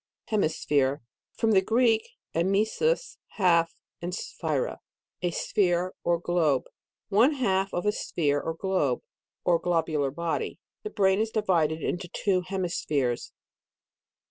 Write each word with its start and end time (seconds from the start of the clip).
HEMISPHERE 0.29 0.99
From 1.37 1.51
the 1.51 1.61
Greek 1.61 2.09
einisus, 2.33 3.17
half, 3.33 3.75
and 4.01 4.13
sphaira, 4.13 4.79
sphere 5.29 5.93
or 6.03 6.17
globe. 6.17 6.63
One 7.09 7.33
half 7.33 7.71
of 7.71 7.85
a 7.85 7.91
sphere 7.91 8.41
or 8.41 8.55
globe, 8.55 9.03
or 9.43 9.59
globular 9.59 10.09
body; 10.09 10.57
the 10.81 10.89
brain 10.89 11.19
is 11.19 11.29
divided 11.29 11.83
into 11.83 12.07
two 12.07 12.41
hemispheres. 12.41 13.31